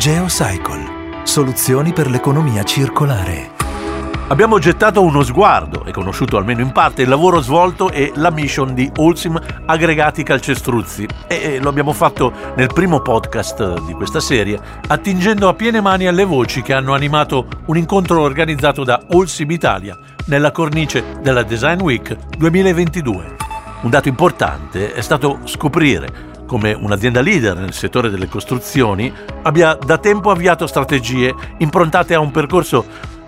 [0.00, 3.50] GeoCycle, soluzioni per l'economia circolare.
[4.28, 8.72] Abbiamo gettato uno sguardo e conosciuto almeno in parte il lavoro svolto e la mission
[8.72, 15.50] di Ulsim Aggregati Calcestruzzi e lo abbiamo fatto nel primo podcast di questa serie attingendo
[15.50, 20.50] a piene mani alle voci che hanno animato un incontro organizzato da Ulsim Italia nella
[20.50, 23.36] cornice della Design Week 2022.
[23.82, 29.98] Un dato importante è stato scoprire come un'azienda leader nel settore delle costruzioni abbia da
[29.98, 32.84] tempo avviato strategie improntate a un percorso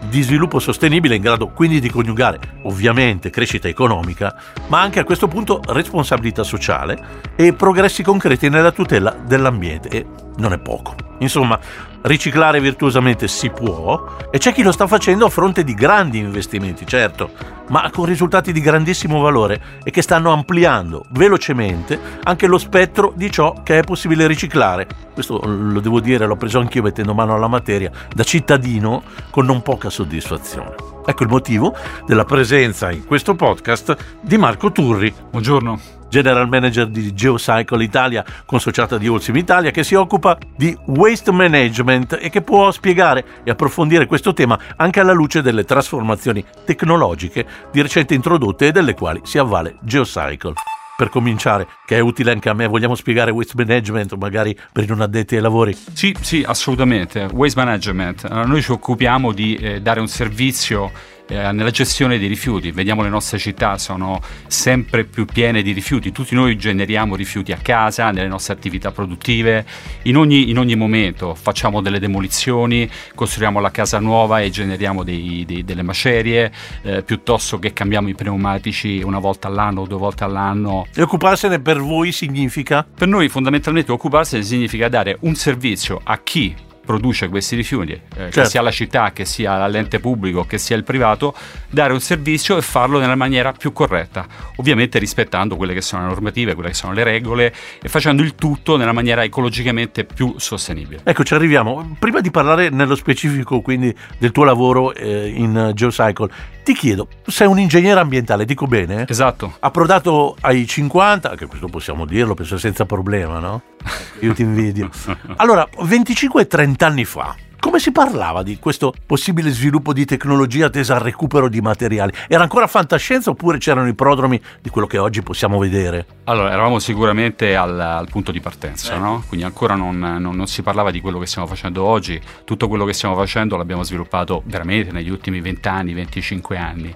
[0.09, 4.35] di sviluppo sostenibile in grado quindi di coniugare ovviamente crescita economica,
[4.67, 7.01] ma anche a questo punto responsabilità sociale
[7.37, 10.05] e progressi concreti nella tutela dell'ambiente e
[10.39, 10.97] non è poco.
[11.19, 11.57] Insomma,
[12.03, 16.87] riciclare virtuosamente si può e c'è chi lo sta facendo a fronte di grandi investimenti,
[16.87, 17.31] certo,
[17.69, 23.31] ma con risultati di grandissimo valore e che stanno ampliando velocemente anche lo spettro di
[23.31, 24.87] ciò che è possibile riciclare.
[25.13, 29.63] Questo lo devo dire, l'ho preso anch'io mettendo mano alla materia da cittadino con non
[29.63, 30.75] poca soddisfazione.
[31.05, 31.75] Ecco il motivo
[32.07, 35.13] della presenza in questo podcast di Marco Turri.
[35.31, 41.33] Buongiorno general manager di Geocycle Italia, consociata di Olsim Italia, che si occupa di waste
[41.33, 47.47] management e che può spiegare e approfondire questo tema anche alla luce delle trasformazioni tecnologiche
[47.73, 50.53] di recente introdotte e delle quali si avvale Geocycle
[50.95, 54.87] per cominciare, che è utile anche a me, vogliamo spiegare waste management magari per i
[54.87, 55.75] non addetti ai lavori?
[55.95, 57.29] Sì, sì, assolutamente.
[57.33, 58.25] Waste management.
[58.27, 60.93] Allora, noi ci occupiamo di eh, dare un servizio
[61.33, 62.71] eh, nella gestione dei rifiuti.
[62.71, 67.57] Vediamo le nostre città sono sempre più piene di rifiuti, tutti noi generiamo rifiuti a
[67.57, 69.65] casa, nelle nostre attività produttive,
[70.03, 75.45] in ogni, in ogni momento facciamo delle demolizioni, costruiamo la casa nuova e generiamo dei,
[75.47, 76.53] dei, delle macerie,
[76.83, 80.87] eh, piuttosto che cambiamo i pneumatici una volta all'anno o due volte all'anno.
[80.95, 82.87] E occuparsene per voi significa?
[82.95, 88.41] Per noi fondamentalmente occuparsene significa dare un servizio a chi produce questi rifiuti, eh, certo.
[88.41, 91.35] che sia la città, che sia l'ente pubblico, che sia il privato,
[91.71, 94.27] dare un servizio e farlo nella maniera più corretta,
[94.57, 98.35] ovviamente rispettando quelle che sono le normative, quelle che sono le regole e facendo il
[98.35, 101.01] tutto nella maniera ecologicamente più sostenibile.
[101.05, 101.97] Ecco, ci arriviamo.
[101.99, 106.29] Prima di parlare nello specifico quindi del tuo lavoro eh, in Geocycle,
[106.63, 109.07] ti chiedo, sei un ingegnere ambientale, dico bene?
[109.09, 109.57] Esatto.
[109.61, 113.63] Approdato ai 50, che questo possiamo dirlo, penso senza problema, no?
[114.21, 114.89] Io ti invidio.
[115.37, 121.01] Allora, 25-30 anni fa, come si parlava di questo possibile sviluppo di tecnologia tesa al
[121.01, 122.13] recupero di materiali?
[122.27, 126.05] Era ancora fantascienza oppure c'erano i prodromi di quello che oggi possiamo vedere?
[126.25, 128.99] Allora, eravamo sicuramente al, al punto di partenza, eh.
[128.99, 129.23] no?
[129.29, 132.21] quindi ancora non, non, non, si parlava di quello che stiamo facendo oggi.
[132.43, 136.93] Tutto quello che stiamo facendo l'abbiamo sviluppato veramente negli ultimi 20 anni, 25 anni.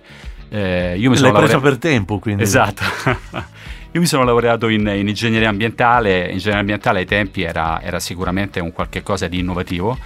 [0.48, 2.42] Eh, io mi L'hai sono preso per tempo, quindi.
[2.42, 2.82] Esatto.
[3.92, 8.60] Io mi sono laureato in, in, ingegneria ambientale, ingegneria ambientale ai tempi era, era sicuramente
[8.60, 9.96] un qualche cosa di innovativo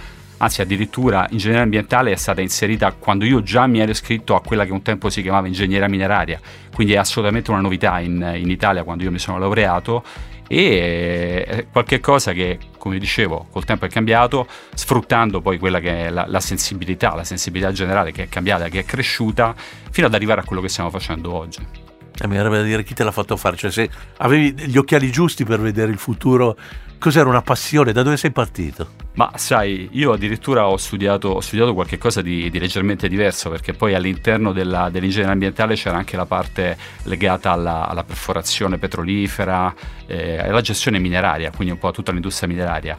[0.41, 4.65] anzi addirittura ingegneria ambientale è stata inserita quando io già mi ero iscritto a quella
[4.65, 6.39] che un tempo si chiamava ingegneria mineraria,
[6.73, 10.03] quindi è assolutamente una novità in, in Italia quando io mi sono laureato
[10.47, 16.09] e è qualcosa che, come dicevo, col tempo è cambiato, sfruttando poi quella che è
[16.09, 19.55] la, la, sensibilità, la sensibilità generale che è cambiata, che è cresciuta,
[19.91, 21.80] fino ad arrivare a quello che stiamo facendo oggi.
[22.21, 25.11] E mi verrebbe da dire chi te l'ha fatto fare, cioè se avevi gli occhiali
[25.11, 26.55] giusti per vedere il futuro,
[26.99, 28.89] cos'era una passione, da dove sei partito?
[29.15, 33.95] Ma sai, io addirittura ho studiato, ho studiato qualcosa di, di, leggermente diverso perché poi
[33.95, 39.73] all'interno della, dell'ingegneria ambientale c'era anche la parte legata alla, alla perforazione petrolifera
[40.05, 42.97] eh, alla gestione mineraria, quindi un po' a tutta l'industria mineraria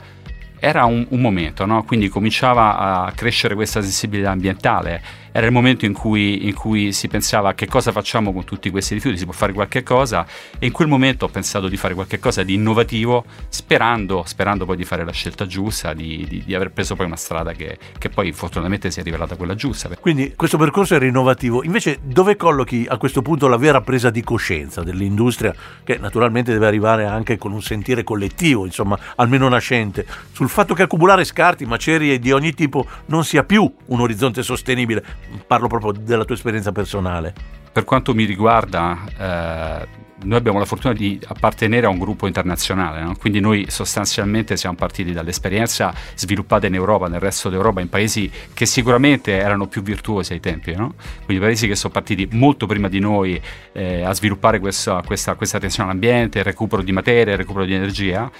[0.64, 1.82] era un, un momento, no?
[1.82, 5.02] quindi cominciava a crescere questa sensibilità ambientale,
[5.32, 8.94] era il momento in cui, in cui, si pensava che cosa facciamo con tutti questi
[8.94, 10.26] rifiuti, si può fare qualche cosa
[10.58, 14.76] e in quel momento ho pensato di fare qualche cosa di innovativo sperando, sperando poi
[14.76, 18.10] di fare la scelta giusta, di, di, di aver preso poi una strada che, che,
[18.10, 19.88] poi fortunatamente si è rivelata quella giusta.
[19.98, 24.22] Quindi questo percorso era innovativo, invece dove collochi a questo punto la vera presa di
[24.22, 30.48] coscienza dell'industria che naturalmente deve arrivare anche con un sentire collettivo, insomma almeno nascente, sul
[30.48, 35.21] fatto che accumulare scarti, macerie di ogni tipo non sia più un orizzonte sostenibile.
[35.46, 37.32] Parlo proprio della tua esperienza personale.
[37.72, 39.88] Per quanto mi riguarda, eh,
[40.24, 43.16] noi abbiamo la fortuna di appartenere a un gruppo internazionale, no?
[43.16, 48.66] quindi noi sostanzialmente siamo partiti dall'esperienza sviluppata in Europa, nel resto d'Europa, in paesi che
[48.66, 50.94] sicuramente erano più virtuosi ai tempi, no?
[51.24, 53.40] quindi paesi che sono partiti molto prima di noi
[53.72, 58.30] eh, a sviluppare questa, questa, questa attenzione all'ambiente, recupero di materia, recupero di energia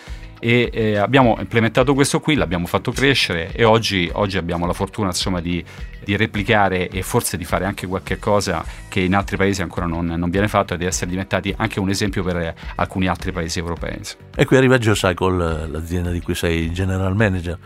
[0.44, 5.06] e eh, abbiamo implementato questo qui, l'abbiamo fatto crescere e oggi, oggi abbiamo la fortuna
[5.06, 5.64] insomma, di,
[6.02, 10.04] di, replicare e forse di fare anche qualche cosa che in altri paesi ancora non,
[10.04, 14.00] non, viene fatto e di essere diventati anche un esempio per alcuni altri paesi europei.
[14.34, 17.56] E qui arriva Geocycle, l'azienda di cui sei general manager.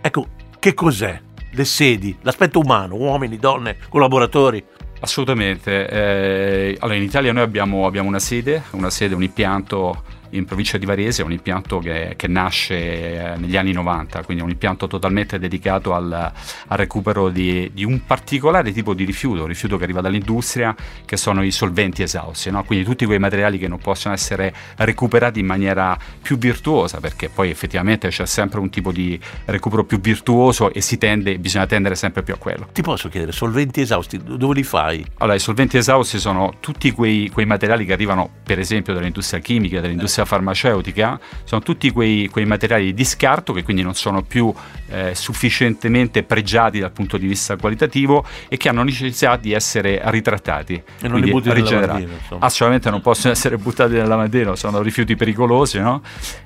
[0.00, 0.28] Ecco,
[0.58, 1.20] che cos'è?
[1.50, 4.64] Le sedi, l'aspetto umano, uomini, donne, collaboratori.
[5.00, 5.86] Assolutamente.
[5.86, 10.78] Eh, allora, in Italia noi abbiamo, abbiamo una sede, una sede, un impianto in provincia
[10.78, 14.50] di Varese, è un impianto che, che nasce eh, negli anni 90, quindi è un
[14.50, 19.84] impianto totalmente dedicato al, al recupero di, di, un particolare tipo di rifiuto, rifiuto che
[19.84, 20.74] arriva dall'industria,
[21.04, 22.64] che sono i solventi esausti, no?
[22.64, 27.50] quindi tutti quei materiali che non possono essere recuperati in maniera più virtuosa, perché poi
[27.50, 32.22] effettivamente c'è sempre un tipo di recupero più virtuoso e si tende, bisogna tendere sempre
[32.22, 32.68] più a quello.
[32.72, 35.04] Ti posso chiedere, solventi esausti, dove li fai?
[35.18, 39.80] Allora, i solventi esausti sono tutti quei, quei materiali che arrivano per esempio dall'industria chimica,
[39.80, 44.52] dall'industria industria farmaceutica sono tutti quei, quei, materiali di scarto che quindi non sono più
[44.88, 50.80] eh, sufficientemente pregiati dal punto di vista qualitativo e che hanno necessità di essere ritrattati
[51.00, 52.08] e non li butti rigenerati.
[52.38, 56.02] Assolutamente non possono essere buttati nel lavandino, sono rifiuti pericolosi, no?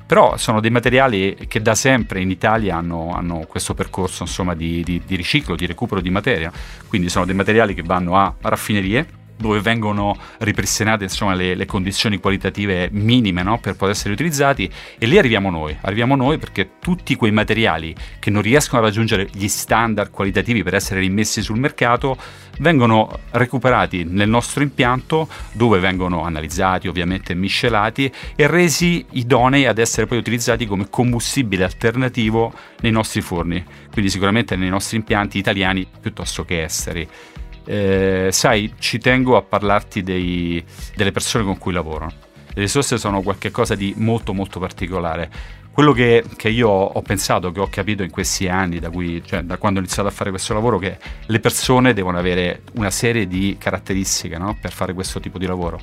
[0.06, 4.82] però sono dei materiali che da sempre in Italia hanno, hanno questo percorso insomma, di,
[4.82, 6.50] di, di riciclo, di recupero di materia,
[6.88, 12.18] quindi sono dei materiali che vanno a raffinerie dove vengono ripristinate insomma, le, le, condizioni
[12.18, 13.58] qualitative minime no?
[13.58, 18.30] per poter essere utilizzati e lì arriviamo noi, arriviamo noi perché tutti quei materiali che
[18.30, 22.16] non riescono a raggiungere gli standard qualitativi per essere rimessi sul mercato
[22.58, 30.06] vengono recuperati nel nostro impianto dove vengono analizzati, ovviamente miscelati e resi idonei ad essere
[30.06, 33.62] poi utilizzati come combustibile alternativo nei nostri forni,
[33.92, 37.06] quindi sicuramente nei nostri impianti italiani piuttosto che esteri.
[37.66, 40.64] Eh, sai, ci tengo a parlarti dei,
[40.94, 42.06] delle persone con cui lavoro.
[42.48, 45.30] Le risorse sono qualcosa di molto molto particolare.
[45.72, 49.42] Quello che, che, io ho pensato, che ho capito in questi anni, da, cui, cioè,
[49.42, 50.96] da quando ho iniziato a fare questo lavoro, che
[51.26, 54.56] le persone devono avere una serie di caratteristiche no?
[54.58, 55.78] per fare questo tipo di lavoro.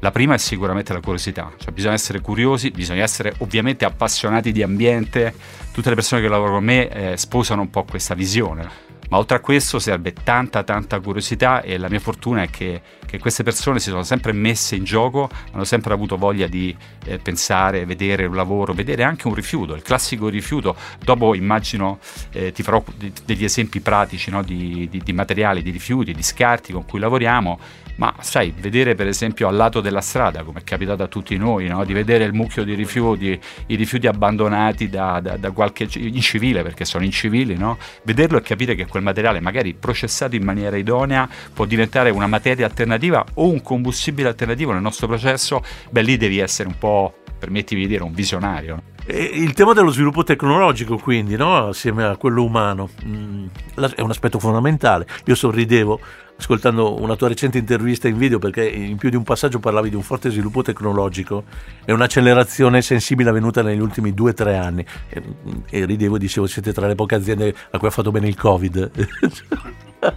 [0.00, 4.64] La prima è sicuramente la curiosità, cioè bisogna essere curiosi, bisogna essere ovviamente appassionati di
[4.64, 5.32] ambiente.
[5.70, 9.36] Tutte le persone che lavorano con me eh, sposano un po' questa visione ma oltre
[9.36, 13.78] a questo serve tanta tanta curiosità e la mia fortuna è che, che queste persone
[13.78, 16.74] si sono sempre messe in gioco, hanno sempre avuto voglia di
[17.04, 20.76] eh, pensare, vedere un lavoro, vedere anche un rifiuto, il classico rifiuto.
[21.02, 21.98] Dopo immagino
[22.32, 22.82] eh, ti farò
[23.24, 27.58] degli esempi pratici no, di, di, di materiali, di rifiuti, di scarti con cui lavoriamo
[27.96, 31.66] ma sai, vedere per esempio al lato della strada, come è capitato a tutti noi,
[31.66, 31.84] no?
[31.84, 36.84] di vedere il mucchio di rifiuti, i rifiuti abbandonati da, da, da qualche incivile, perché
[36.84, 37.78] sono incivili, no?
[38.02, 42.66] vederlo e capire che quel materiale, magari processato in maniera idonea, può diventare una materia
[42.66, 47.82] alternativa o un combustibile alternativo nel nostro processo, beh lì devi essere un po', permettimi
[47.82, 48.94] di dire, un visionario.
[49.08, 51.68] Il tema dello sviluppo tecnologico, quindi, no?
[51.68, 53.46] assieme a quello umano, mm,
[53.94, 55.06] è un aspetto fondamentale.
[55.26, 56.00] Io sorridevo
[56.38, 59.94] ascoltando una tua recente intervista in video perché in più di un passaggio parlavi di
[59.94, 61.44] un forte sviluppo tecnologico
[61.84, 65.22] e un'accelerazione sensibile avvenuta negli ultimi due o tre anni e,
[65.70, 68.90] e ridevo dicevo siete tra le poche aziende a cui ha fatto bene il covid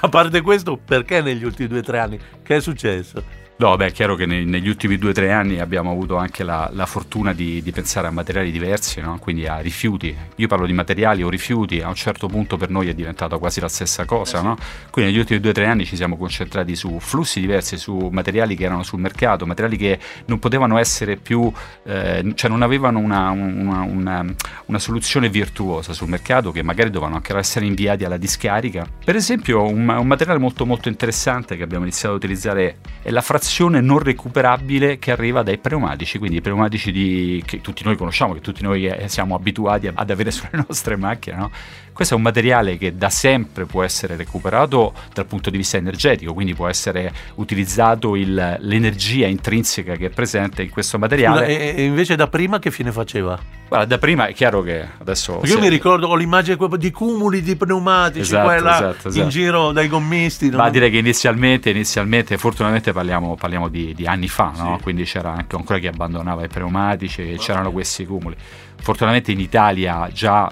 [0.00, 3.43] a parte questo perché negli ultimi due o tre anni che è successo?
[3.56, 6.68] No, beh, è chiaro che negli ultimi due o tre anni abbiamo avuto anche la,
[6.72, 9.16] la fortuna di, di, pensare a materiali diversi, no?
[9.20, 10.14] quindi a rifiuti.
[10.36, 13.60] Io parlo di materiali o rifiuti, a un certo punto per noi è diventata quasi
[13.60, 14.42] la stessa cosa.
[14.42, 14.56] No?
[14.90, 18.56] Quindi negli ultimi due o tre anni ci siamo concentrati su flussi diversi, su materiali
[18.56, 21.50] che erano sul mercato, materiali che non potevano essere più,
[21.84, 24.24] eh, cioè non avevano una, una, una,
[24.64, 28.84] una, soluzione virtuosa sul mercato, che magari dovevano anche essere inviati alla discarica.
[29.04, 33.20] Per esempio, un, un materiale molto molto interessante che abbiamo iniziato a utilizzare è la
[33.20, 37.94] frazione frazione non recuperabile che arriva dai pneumatici, quindi i pneumatici di, che tutti noi
[37.96, 41.36] conosciamo, che tutti noi eh, siamo abituati ad avere sulle nostre macchine.
[41.36, 41.50] No?
[41.94, 46.34] Questo è un materiale che da sempre può essere recuperato dal punto di vista energetico,
[46.34, 51.46] quindi può essere utilizzato il, l'energia intrinseca che è presente in questo materiale.
[51.46, 53.38] Scusa, e, invece da prima che fine faceva?
[53.68, 55.40] Guarda, da prima è chiaro che adesso...
[55.44, 59.22] Io mi ricordo, ho l'immagine di cumuli di pneumatici esatto, quella esatto, esatto.
[59.22, 60.50] in giro dai gommisti.
[60.50, 60.56] No?
[60.56, 64.80] Ma direi che inizialmente, inizialmente fortunatamente parliamo, parliamo di, di, anni fa, no?
[64.82, 68.34] quindi c'era anche ancora chi abbandonava i pneumatici e c'erano questi cumuli.
[68.82, 70.50] Fortunatamente in Italia già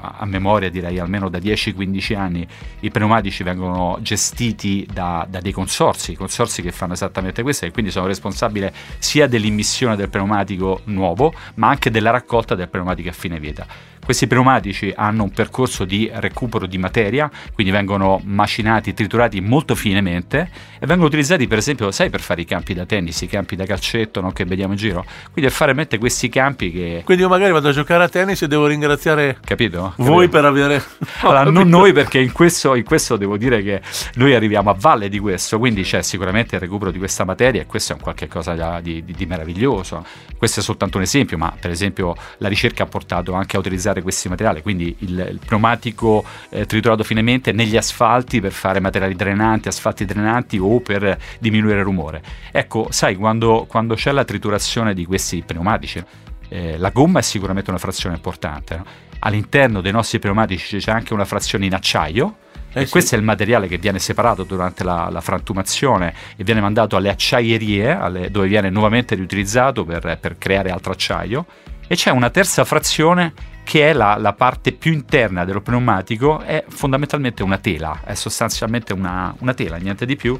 [0.00, 2.46] a memoria direi almeno da 10-15 anni
[2.80, 7.90] i pneumatici vengono gestiti da, da, dei consorsi, consorsi che fanno esattamente questo e quindi
[7.90, 13.38] sono responsabile sia dell'immissione del pneumatico nuovo ma anche della raccolta del pneumatico a fine
[13.38, 13.91] vita.
[14.04, 20.50] Questi pneumatici hanno un percorso di recupero di materia, quindi vengono macinati, triturati molto finemente
[20.80, 23.64] e vengono utilizzati per esempio, sai, per fare i campi da tennis, i campi da
[23.64, 25.04] calcetto no, che vediamo in giro.
[25.30, 27.02] Quindi per fare mente questi campi che...
[27.04, 29.94] Quindi io magari vado a giocare a tennis e devo ringraziare Capito?
[29.98, 30.30] voi Capito?
[30.30, 30.82] per avere...
[31.22, 33.80] allora, non noi perché in questo, in questo devo dire che
[34.14, 37.66] noi arriviamo a valle di questo, quindi c'è sicuramente il recupero di questa materia e
[37.66, 40.04] questo è un qualche cosa di, di, di meraviglioso.
[40.36, 43.91] Questo è soltanto un esempio, ma per esempio la ricerca ha portato anche a utilizzare
[43.92, 49.14] utilizzare questi materiali, quindi il, il pneumatico eh, triturato finemente negli asfalti per fare materiali
[49.14, 52.22] drenanti, asfalti drenanti o per diminuire il rumore.
[52.50, 56.02] Ecco, sai, quando, quando c'è la triturazione di questi pneumatici,
[56.48, 58.76] eh, la gomma è sicuramente una frazione importante.
[58.76, 58.84] No?
[59.20, 62.36] All'interno dei nostri pneumatici c'è anche una frazione in acciaio,
[62.74, 62.90] eh sì.
[62.90, 67.10] questo è il materiale che viene separato durante la, la frantumazione e viene mandato alle
[67.10, 71.44] acciaierie, alle, dove viene nuovamente riutilizzato per, per, creare altro acciaio.
[71.86, 73.34] E c'è una terza frazione
[73.64, 78.92] che è la, la, parte più interna dello pneumatico, è fondamentalmente una tela, è sostanzialmente
[78.92, 80.38] una, una tela, niente di più.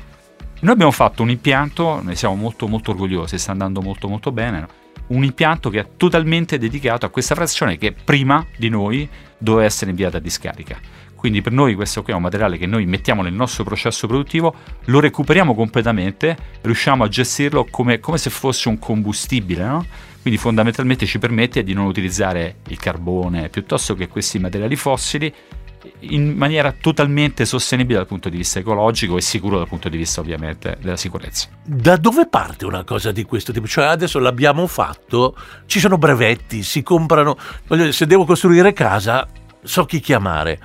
[0.60, 4.66] Noi abbiamo fatto un impianto, ne siamo molto molto orgogliosi, sta andando molto molto bene,
[5.08, 9.90] un impianto che è totalmente dedicato a questa frazione che prima di noi doveva essere
[9.90, 10.78] inviata a discarica.
[11.22, 14.54] Quindi per noi questo qui è un materiale che noi mettiamo nel nostro processo produttivo,
[14.86, 19.86] lo recuperiamo completamente, riusciamo a gestirlo come, come se fosse un combustibile, no?
[20.22, 25.32] Quindi fondamentalmente ci permette di non utilizzare il carbone piuttosto che questi materiali fossili
[26.00, 30.20] in maniera totalmente sostenibile dal punto di vista ecologico e sicuro dal punto di vista
[30.20, 31.48] ovviamente della sicurezza.
[31.64, 33.66] Da dove parte una cosa di questo tipo?
[33.66, 35.36] Cioè adesso l'abbiamo fatto,
[35.66, 37.36] ci sono brevetti, si comprano,
[37.90, 39.28] se devo costruire casa
[39.64, 40.58] so chi chiamare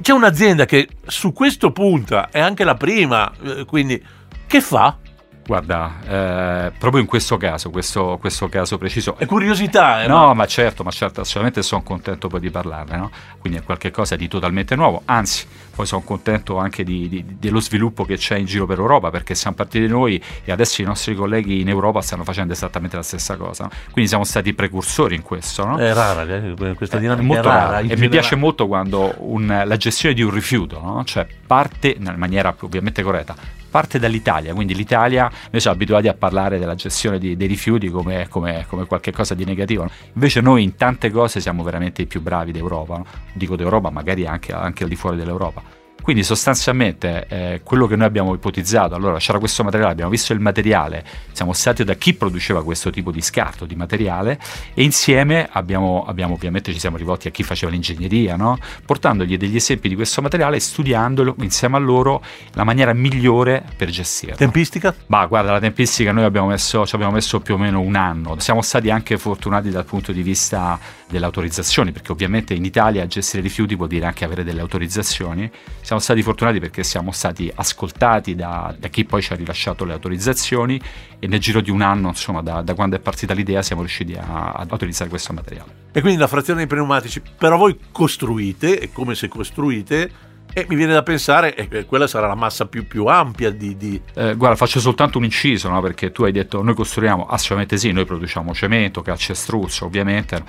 [0.00, 4.02] c'è un'azienda che su questo punta, è anche la prima, eh, quindi
[4.46, 4.98] che fa?
[5.46, 9.16] Guarda, eh, proprio in questo caso, questo, questo, caso preciso.
[9.16, 10.08] È curiosità, eh?
[10.08, 13.10] No, ma, ma certo, ma certo, assolutamente sono contento poi di parlarne, no?
[13.38, 18.04] Quindi è qualcosa di totalmente nuovo, anzi, poi sono contento anche di, di, dello sviluppo
[18.04, 21.60] che c'è in giro per Europa, perché siamo partiti noi e adesso i nostri colleghi
[21.60, 23.64] in Europa stanno facendo esattamente la stessa cosa.
[23.64, 23.70] No?
[23.92, 25.76] Quindi siamo stati precursori in questo, no?
[25.76, 27.78] È rara, eh, questa dinamica è molto è rara.
[27.78, 31.04] E mi piace molto quando un, la gestione di un rifiuto, no?
[31.04, 33.36] Cioè parte, in maniera ovviamente corretta,
[33.76, 38.26] parte dall'Italia, quindi l'Italia, noi siamo abituati a parlare della gestione di, dei rifiuti come,
[38.26, 42.52] come, come qualcosa di negativo, invece noi in tante cose siamo veramente i più bravi
[42.52, 43.06] d'Europa, no?
[43.34, 45.85] dico d'Europa, magari anche, anche al di fuori dell'Europa.
[46.02, 50.38] Quindi sostanzialmente eh, quello che noi abbiamo ipotizzato, allora c'era questo materiale, abbiamo visto il
[50.38, 54.38] materiale, siamo stati da chi produceva questo tipo di scarto di materiale
[54.72, 58.56] e insieme abbiamo, abbiamo ovviamente ci siamo rivolti a chi faceva l'ingegneria, no?
[58.84, 62.22] portandogli degli esempi di questo materiale e studiandolo insieme a loro
[62.52, 64.36] la maniera migliore per gestirlo.
[64.36, 64.94] Tempistica?
[65.06, 68.38] Bah, guarda, la tempistica noi abbiamo messo, ci abbiamo messo più o meno un anno.
[68.38, 73.42] Siamo stati anche fortunati dal punto di vista delle autorizzazioni, perché ovviamente in Italia gestire
[73.42, 75.50] rifiuti vuol dire anche avere delle autorizzazioni.
[75.80, 79.92] Siamo stati fortunati perché siamo stati ascoltati da, da chi poi ci ha rilasciato le
[79.92, 80.80] autorizzazioni
[81.18, 84.14] e nel giro di un anno, insomma, da, da quando è partita l'idea, siamo riusciti
[84.14, 85.84] a, ad autorizzare questo materiale.
[85.92, 90.76] E quindi la frazione dei pneumatici, però voi costruite, è come se costruite e mi
[90.76, 93.76] viene da pensare che quella sarà la massa più, più ampia di...
[93.76, 94.00] di...
[94.14, 95.82] Eh, guarda, faccio soltanto un inciso, no?
[95.82, 100.42] perché tu hai detto noi costruiamo, assolutamente sì, noi produciamo cemento, calcestruzzo, ovviamente.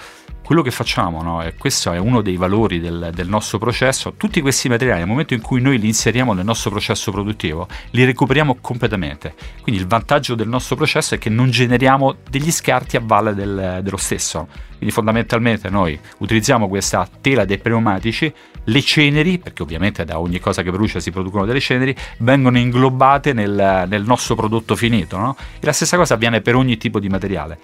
[0.48, 1.44] Quello che facciamo, no?
[1.44, 5.34] e questo è uno dei valori del, del, nostro processo, tutti questi materiali nel momento
[5.34, 9.34] in cui noi li inseriamo nel nostro processo produttivo, li recuperiamo completamente.
[9.62, 13.82] Quindi il vantaggio del nostro processo è che non generiamo degli scarti a valle del,
[13.84, 14.48] dello stesso.
[14.78, 20.64] Quindi fondamentalmente noi utilizziamo questa tela dei pneumatici, le ceneri, perché ovviamente da ogni cosa
[20.64, 25.18] che brucia si producono delle ceneri, vengono inglobate nel, nel nostro prodotto finito.
[25.18, 25.36] No?
[25.60, 27.60] E la stessa cosa avviene per ogni tipo di materiale.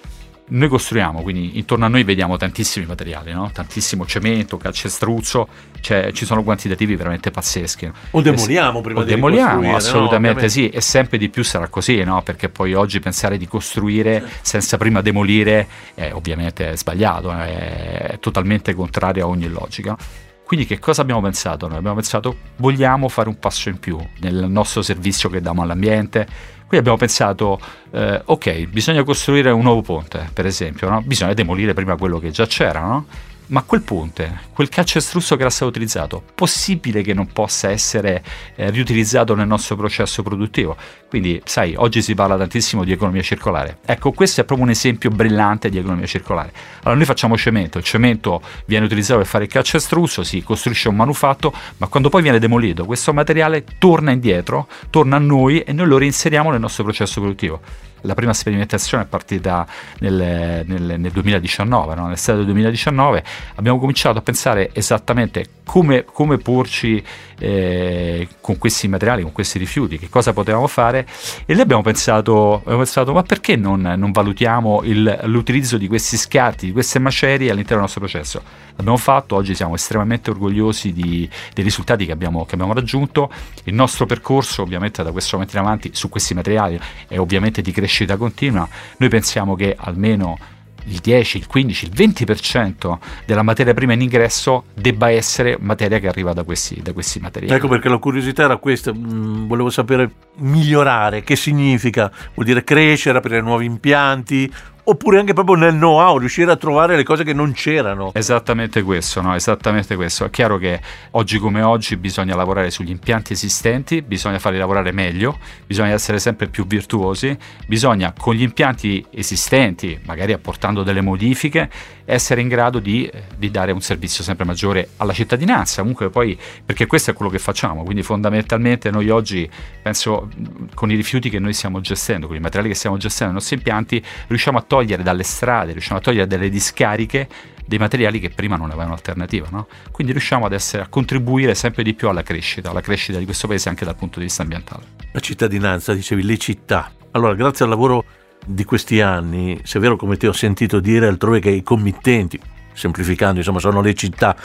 [0.46, 3.50] Noi costruiamo, quindi intorno a noi vediamo tantissimi materiali, no?
[3.54, 5.48] tantissimo cemento, calcestruzzo,
[5.80, 7.90] cioè, ci sono quantitativi veramente pazzeschi.
[8.12, 10.48] O demoliamo prima o di demoliamo, assolutamente no?
[10.50, 12.22] sì, e sempre di più sarà così, no?
[12.24, 19.26] perché poi oggi pensare di costruire senza prima demolire è ovviamente sbagliato, è totalmente contrario
[19.26, 19.98] a ogni logica.
[20.46, 21.68] Quindi che cosa abbiamo pensato?
[21.68, 26.28] Noi abbiamo pensato vogliamo fare un passo in più nel nostro servizio che diamo all'ambiente.
[26.68, 27.60] Qui abbiamo pensato,
[27.92, 31.02] eh, ok, bisogna costruire un nuovo ponte, per esempio, no?
[31.02, 33.06] bisogna demolire prima quello che già c'era, no?
[33.48, 38.24] Ma quel ponte, quel calcestruzzo che era stato utilizzato, possibile che non possa essere
[38.56, 40.76] eh, riutilizzato nel nostro processo produttivo?
[41.10, 43.78] Quindi, sai, oggi si parla tantissimo di economia circolare.
[43.86, 46.52] Ecco, questo è proprio un esempio brillante di economia circolare.
[46.80, 50.96] Allora, noi facciamo cemento, il cemento viene utilizzato per fare il calcestruzzo, si costruisce un
[50.96, 55.88] manufatto, ma quando poi viene demolito, questo materiale torna indietro, torna a noi e noi
[55.88, 59.66] lo reinseriamo nel nostro processo produttivo la prima sperimentazione è partita
[60.00, 62.04] nel, nel, nel 2019, no?
[62.04, 63.24] nell'estate del 2019
[63.56, 67.04] abbiamo cominciato a pensare esattamente come, come porci
[67.40, 71.08] eh, con questi materiali, con questi rifiuti, che cosa potevamo fare
[71.46, 76.18] e lì abbiamo pensato, abbiamo pensato ma perché non, non valutiamo il, l'utilizzo di questi
[76.18, 78.42] scarti, di queste macerie all'interno del nostro processo?
[78.76, 83.32] L'abbiamo fatto, oggi siamo estremamente orgogliosi di, dei risultati che abbiamo, che abbiamo raggiunto,
[83.66, 87.72] il nostro percorso ovviamente da questo momento in avanti su questi materiali è ovviamente di
[87.72, 90.38] crescita continua, noi pensiamo che almeno
[90.86, 96.08] il 10, il 15, il 20% della materia prima in ingresso debba essere materia che
[96.08, 97.54] arriva da questi, da questi materiali.
[97.54, 102.12] Ecco perché la curiosità era questa, mm, volevo sapere migliorare, che significa?
[102.34, 104.52] Vuol dire crescere, aprire nuovi impianti,
[104.86, 108.12] oppure anche proprio nel know-how, riuscire a trovare le cose che non c'erano.
[108.14, 109.36] Esattamente questo, no?
[109.36, 110.26] Esattamente questo.
[110.26, 115.38] È chiaro che oggi come oggi bisogna lavorare sugli impianti esistenti, bisogna farli lavorare meglio,
[115.66, 121.70] bisogna essere sempre più virtuosi, bisogna con gli impianti esistenti, magari apportando delle modifiche,
[122.06, 126.86] essere in grado di, di dare un servizio sempre maggiore alla cittadinanza, comunque poi, perché
[126.86, 129.50] questo è quello che facciamo, quindi fondamentalmente noi oggi,
[129.82, 130.30] penso,
[130.74, 133.58] con i rifiuti che noi stiamo gestendo, con i materiali che stiamo gestendo nei nostri
[133.58, 137.28] impianti, riusciamo a togliere dalle strade, riusciamo a togliere dalle discariche
[137.66, 139.48] dei materiali che prima non avevano alternativa.
[139.50, 139.68] No?
[139.92, 143.48] Quindi riusciamo ad essere, a contribuire sempre di più alla crescita, alla crescita di questo
[143.48, 144.84] paese anche dal punto di vista ambientale.
[145.12, 146.92] La cittadinanza, dicevi, le città.
[147.12, 148.04] Allora, grazie al lavoro
[148.46, 152.40] di questi anni, se è vero come ti ho sentito dire altrove che i committenti,
[152.74, 154.36] semplificando, insomma, sono le città,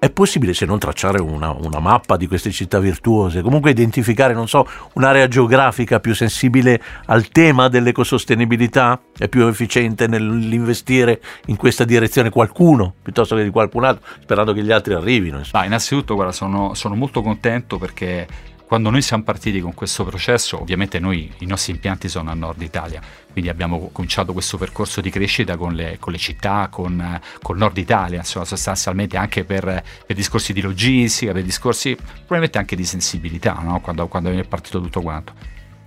[0.00, 4.48] è possibile se non tracciare una, una, mappa di queste città virtuose, comunque identificare, non
[4.48, 8.98] so, un'area geografica più sensibile al tema dell'ecosostenibilità?
[9.14, 14.62] È più efficiente nell'investire in questa direzione qualcuno piuttosto che di qualcun altro, sperando che
[14.62, 15.42] gli altri arrivino?
[15.50, 18.26] Ah, innanzitutto, guarda, sono, sono molto contento perché
[18.70, 22.62] quando noi siamo partiti con questo processo, ovviamente noi, i nostri impianti sono a nord
[22.62, 27.56] Italia, quindi abbiamo cominciato questo percorso di crescita con le, con le città, con, con,
[27.56, 29.64] nord Italia, insomma sostanzialmente anche per,
[30.06, 33.80] per, discorsi di logistica, per discorsi probabilmente anche di sensibilità, no?
[33.80, 35.32] quando, quando è partito tutto quanto.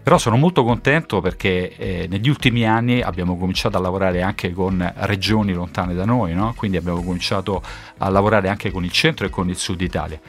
[0.03, 4.93] Però sono molto contento perché eh, negli ultimi anni abbiamo cominciato a lavorare anche con
[4.97, 6.53] regioni lontane da noi, no?
[6.53, 7.63] quindi abbiamo cominciato
[7.99, 10.19] a lavorare anche con il centro e con il sud Italia.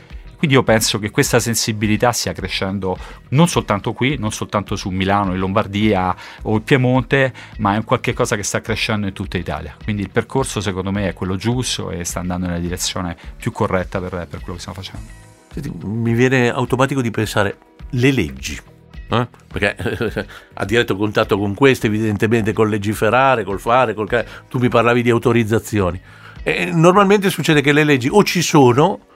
[0.44, 2.98] Quindi io penso che questa sensibilità stia crescendo
[3.30, 7.84] non soltanto qui, non soltanto su Milano, in Lombardia o il Piemonte, ma è un
[7.84, 9.74] qualche cosa che sta crescendo in tutta Italia.
[9.82, 14.00] Quindi il percorso secondo me è quello giusto e sta andando nella direzione più corretta
[14.00, 15.06] per, per quello che stiamo facendo.
[15.50, 17.56] Senti, mi viene automatico di pensare
[17.88, 18.60] le leggi.
[19.08, 19.28] Eh?
[19.50, 24.26] Perché a diretto contatto con queste, evidentemente col legiferare, col fare, col...
[24.50, 25.98] tu mi parlavi di autorizzazioni.
[26.42, 29.12] E normalmente succede che le leggi o ci sono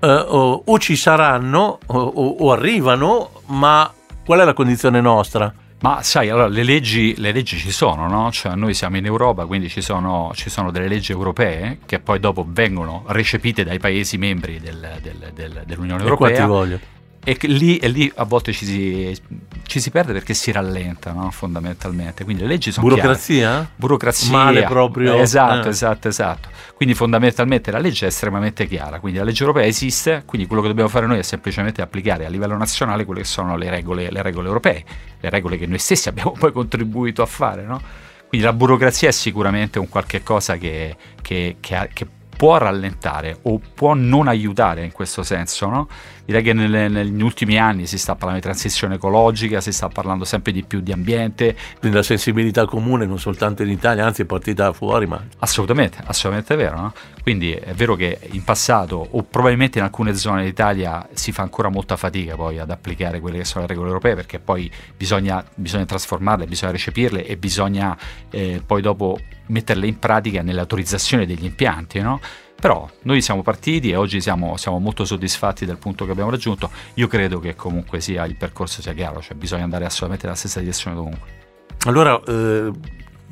[0.00, 3.90] o, o, ci saranno o, o, arrivano, ma
[4.24, 5.52] qual è la condizione nostra?
[5.80, 8.30] Ma sai, allora le leggi, le leggi ci sono, no?
[8.32, 12.18] Cioè, noi siamo in Europa, quindi ci sono, ci sono, delle leggi europee che poi
[12.18, 16.28] dopo vengono recepite dai Paesi membri del, del, del, dell'Unione Europea.
[16.28, 16.80] E qua ti voglio
[17.28, 19.20] e lì, e lì, a volte ci si,
[19.64, 21.28] ci si, perde perché si rallenta no?
[21.32, 23.48] fondamentalmente quindi le leggi sono burocrazia?
[23.48, 23.68] Chiare.
[23.74, 25.70] burocrazia male proprio esatto eh.
[25.70, 30.46] esatto esatto quindi fondamentalmente la legge è estremamente chiara quindi la legge europea esiste quindi
[30.46, 33.70] quello che dobbiamo fare noi è semplicemente applicare a livello nazionale quelle che sono le
[33.70, 34.84] regole, le regole europee
[35.18, 37.82] le regole che noi stessi abbiamo poi contribuito a fare no?
[38.28, 43.60] quindi la burocrazia è sicuramente un qualche cosa che, che, che, che può rallentare o
[43.74, 45.88] può non aiutare in questo senso, no?
[46.26, 50.24] Direi che nelle, negli ultimi anni si sta parlando di transizione ecologica, si sta parlando
[50.24, 51.56] sempre di più di ambiente.
[51.78, 55.22] Quindi la sensibilità comune non soltanto in Italia, anzi è partita fuori, ma...
[55.38, 56.92] Assolutamente, assolutamente vero, no?
[57.22, 61.68] Quindi è vero che in passato o probabilmente in alcune zone d'Italia si fa ancora
[61.68, 65.84] molta fatica poi ad applicare quelle che sono le regole europee perché poi bisogna, bisogna
[65.84, 67.96] trasformarle, bisogna recepirle e bisogna
[68.30, 72.20] eh, poi dopo metterle in pratica nell'autorizzazione degli impianti, no?
[72.58, 76.70] Però noi siamo partiti e oggi siamo, siamo, molto soddisfatti del punto che abbiamo raggiunto.
[76.94, 80.60] Io credo che comunque sia il percorso sia chiaro, cioè bisogna andare assolutamente nella stessa
[80.60, 81.44] direzione dovunque.
[81.84, 82.70] Allora eh,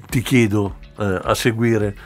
[0.09, 1.97] ti chiedo eh, a seguire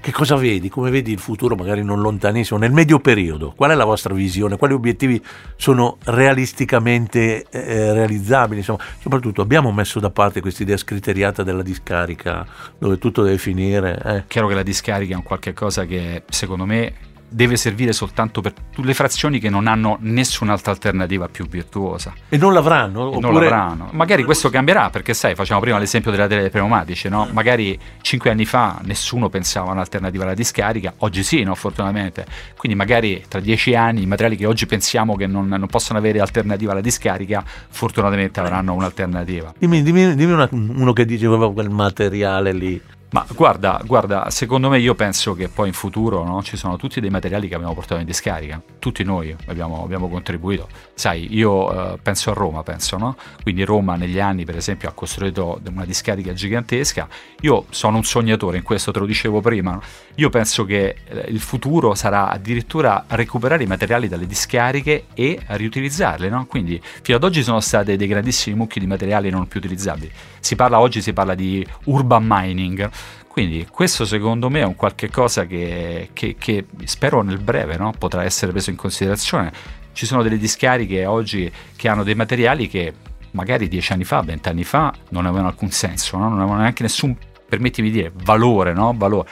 [0.00, 0.68] che cosa vedi?
[0.68, 3.52] Come vedi il futuro, magari non lontanissimo, nel medio periodo?
[3.54, 4.56] Qual è la vostra visione?
[4.56, 5.22] Quali obiettivi
[5.56, 8.58] sono realisticamente eh, realizzabili?
[8.60, 12.46] Insomma, soprattutto abbiamo messo da parte questa idea scriteriata della discarica,
[12.78, 14.00] dove tutto deve finire.
[14.04, 14.24] Eh.
[14.26, 18.52] Chiaro che la discarica è un qualche cosa che secondo me deve servire soltanto per
[18.74, 22.12] le frazioni che non hanno nessun'altra alternativa più virtuosa.
[22.28, 23.06] E non l'avranno?
[23.06, 23.20] Oppure...
[23.20, 23.88] Non l'avranno.
[23.92, 27.28] Magari questo cambierà, perché sai, facciamo prima l'esempio della tele pneumatici, no?
[27.32, 31.54] Magari cinque anni fa nessuno pensava un'alternativa alla discarica, oggi sì, no?
[31.54, 32.26] Fortunatamente.
[32.56, 36.20] Quindi magari tra dieci anni i materiali che oggi pensiamo che non, non possono avere
[36.20, 39.54] alternativa alla discarica, fortunatamente avranno un'alternativa.
[39.56, 42.80] Dimmi, dimmi, dimmi una, uno che diceva quel materiale lì.
[43.12, 47.00] Ma guarda, guarda, secondo me io penso che poi in futuro no, ci sono tutti
[47.00, 50.68] dei materiali che abbiamo portato in discarica, tutti noi abbiamo, abbiamo contribuito.
[50.94, 53.16] Sai, io eh, penso a Roma, penso, no?
[53.42, 57.08] Quindi Roma negli anni per esempio ha costruito una discarica gigantesca.
[57.40, 59.80] Io sono un sognatore, in questo te lo dicevo prima.
[60.14, 66.28] Io penso che eh, il futuro sarà addirittura recuperare i materiali dalle discariche e riutilizzarli,
[66.28, 66.46] no?
[66.46, 70.12] Quindi fino ad oggi sono state dei grandissimi mucchi di materiali non più utilizzabili.
[70.38, 72.88] Si parla oggi si parla di urban mining
[73.26, 77.92] Quindi questo secondo me è un qualche cosa che, che, che spero nel breve no?
[77.96, 79.52] potrà essere preso in considerazione.
[79.92, 82.92] Ci sono delle discariche oggi che hanno dei materiali che
[83.32, 86.28] magari dieci anni fa, vent'anni fa non avevano alcun senso, no?
[86.28, 87.16] non avevano neanche nessun,
[87.48, 88.92] permettimi di dire, valore, no?
[88.96, 89.28] valore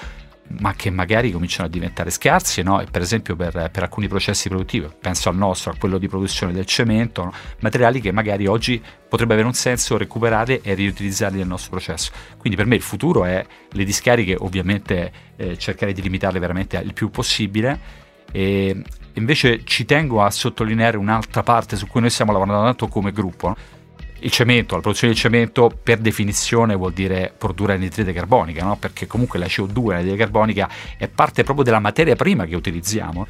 [0.61, 2.83] ma che magari cominciano a diventare scarsi, no?
[2.91, 6.65] per esempio per, per, alcuni processi produttivi, penso al nostro, a quello di produzione del
[6.65, 7.33] cemento, no?
[7.61, 12.11] materiali che magari oggi potrebbe avere un senso recuperare e riutilizzarli nel nostro processo.
[12.39, 16.93] Quindi per me il futuro è le discariche, ovviamente eh, cercare di limitarle veramente il
[16.93, 18.07] più possibile.
[18.31, 18.83] E
[19.15, 23.49] invece ci tengo a sottolineare un'altra parte su cui noi stiamo lavorando tanto come gruppo.
[23.49, 23.57] No?
[24.21, 28.77] Il cemento, la produzione di cemento per definizione vuol dire produrre anidride carbonica, no?
[28.77, 33.27] perché comunque la CO2, l'anidride carbonica, è parte proprio della materia prima che utilizziamo.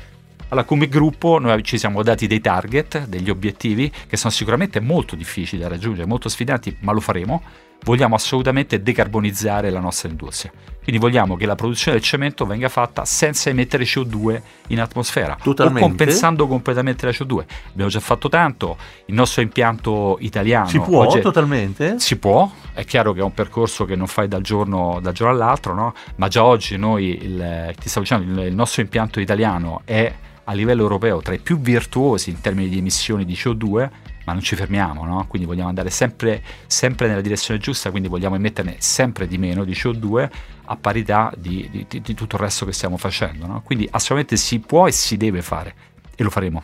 [0.51, 5.15] Allora, come gruppo noi ci siamo dati dei target, degli obiettivi che sono sicuramente molto
[5.15, 7.43] difficili da raggiungere, molto sfidanti, ma lo faremo
[7.85, 10.53] vogliamo assolutamente decarbonizzare la nostra industria.
[10.89, 15.85] Quindi vogliamo che la produzione del cemento venga fatta senza emettere CO2 in atmosfera Totalmente.
[15.85, 17.45] o compensando completamente la CO2.
[17.73, 21.99] Abbiamo già fatto tanto, il nostro impianto italiano si può oggi, totalmente?
[21.99, 25.35] Si può, è chiaro che è un percorso che non fai dal giorno, dal giorno
[25.35, 25.93] all'altro, no?
[26.17, 30.11] ma già oggi noi, il, ti stavo dicendo, il, il nostro impianto italiano è
[30.45, 33.91] a livello europeo tra i più virtuosi in termini di emissioni di CO2
[34.29, 35.25] ma non ci fermiamo, no?
[35.27, 39.73] quindi vogliamo andare sempre, sempre, nella direzione giusta, quindi vogliamo emetterne sempre di meno di
[39.73, 40.29] CO2
[40.67, 43.47] a parità di, di, di tutto il resto che stiamo facendo.
[43.47, 43.63] No?
[43.65, 45.75] Quindi assolutamente si può e si deve fare
[46.15, 46.63] e lo faremo.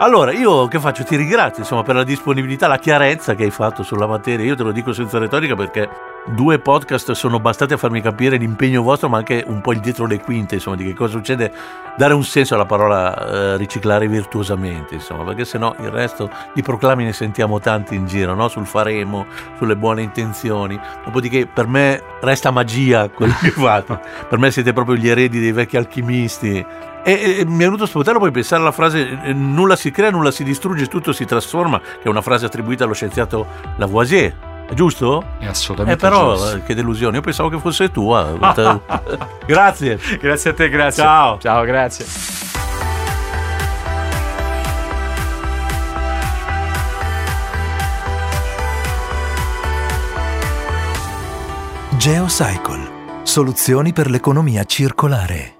[0.00, 1.04] Allora, io che faccio?
[1.04, 4.44] Ti ringrazio insomma, per la disponibilità, la chiarezza che hai fatto sulla materia.
[4.44, 5.88] Io te lo dico senza retorica perché
[6.34, 10.06] due podcast sono bastati a farmi capire l'impegno vostro, ma anche un po' il dietro
[10.06, 11.52] le quinte, insomma, di che cosa succede,
[11.96, 16.62] dare un senso alla parola eh, riciclare virtuosamente, insomma, perché se no il resto di
[16.62, 18.48] proclami ne sentiamo tanti in giro, no?
[18.48, 20.78] sul faremo, sulle buone intenzioni.
[21.04, 23.98] Dopodiché per me resta magia quello che fate.
[24.28, 26.64] per me siete proprio gli eredi dei vecchi alchimisti.
[27.04, 30.30] E, e, mi è venuto spontaneo poi pensare alla frase eh, nulla si crea, nulla
[30.30, 35.24] si distrugge, tutto si trasforma, che è una frase attribuita allo scienziato Lavoisier giusto?
[35.38, 36.56] È assolutamente eh, però, giusto.
[36.56, 38.36] Eh, che delusione, io pensavo che fosse tua.
[39.46, 39.98] grazie.
[40.20, 41.02] Grazie a te, grazie.
[41.02, 41.38] Ciao.
[41.38, 42.06] Ciao, grazie.
[51.98, 55.57] GeoCycle, soluzioni per l'economia circolare.